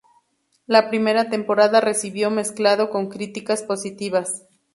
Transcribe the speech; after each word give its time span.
La 0.65 0.89
primera 0.89 1.29
temporada 1.29 1.79
recibió 1.79 2.31
mezclado 2.31 2.89
con 2.89 3.07
críticas 3.07 3.61
positivas. 3.61 4.47